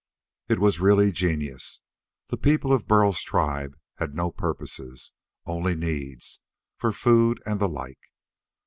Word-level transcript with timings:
It 0.49 0.57
was 0.57 0.79
really 0.79 1.11
genius. 1.11 1.81
The 2.29 2.37
people 2.37 2.73
of 2.73 2.87
Burl's 2.87 3.21
tribe 3.21 3.77
had 3.97 4.15
no 4.15 4.31
purposes, 4.31 5.11
only 5.45 5.75
needs 5.75 6.39
for 6.75 6.91
food 6.91 7.39
and 7.45 7.59
the 7.59 7.69
like. 7.69 7.99